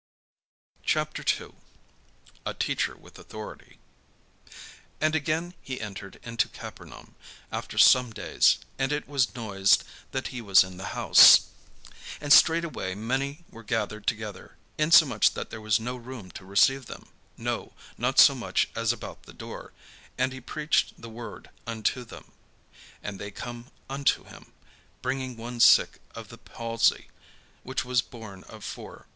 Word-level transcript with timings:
CHAPTER 0.83 1.21
II 1.39 1.53
A 2.43 2.55
TEACHER 2.55 2.95
WITH 2.97 3.19
AUTHORITY 3.19 3.77
And 4.99 5.13
again 5.13 5.53
he 5.61 5.79
entered 5.79 6.19
into 6.23 6.47
Capernaum 6.49 7.13
after 7.51 7.77
some 7.77 8.11
days; 8.11 8.57
and 8.79 8.91
it 8.91 9.07
was 9.07 9.35
noised 9.35 9.83
that 10.11 10.29
he 10.29 10.41
was 10.41 10.63
in 10.63 10.77
the 10.77 10.95
house. 10.97 11.49
And 12.19 12.33
straightway 12.33 12.95
many 12.95 13.43
were 13.51 13.61
gathered 13.61 14.07
together, 14.07 14.57
insomuch 14.75 15.35
that 15.35 15.51
there 15.51 15.61
was 15.61 15.79
no 15.79 15.95
room 15.97 16.31
to 16.31 16.45
receive 16.45 16.87
them, 16.87 17.07
no, 17.37 17.73
not 17.95 18.17
so 18.17 18.33
much 18.33 18.69
as 18.75 18.91
about 18.91 19.21
the 19.27 19.33
door: 19.33 19.71
and 20.17 20.33
he 20.33 20.41
preached 20.41 20.99
the 20.99 21.09
word 21.09 21.51
unto 21.67 22.03
them. 22.03 22.31
And 23.03 23.19
they 23.19 23.29
come 23.29 23.67
unto 23.87 24.23
him, 24.23 24.51
bringing 25.03 25.37
one 25.37 25.59
sick 25.59 26.01
of 26.15 26.29
the 26.29 26.39
palsy, 26.39 27.09
which 27.61 27.85
was 27.85 28.01
borne 28.01 28.43
of 28.45 28.63
four. 28.63 29.05